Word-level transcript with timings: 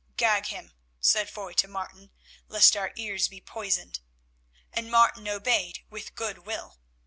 "Gag 0.17 0.47
him," 0.47 0.73
said 0.99 1.29
Foy 1.29 1.53
to 1.53 1.67
Martin, 1.67 2.09
"lest 2.47 2.75
our 2.75 2.91
ears 2.95 3.27
be 3.27 3.39
poisoned," 3.39 3.99
and 4.73 4.89
Martin 4.89 5.27
obeyed 5.27 5.83
with 5.91 6.15
good 6.15 6.39
will. 6.39 6.79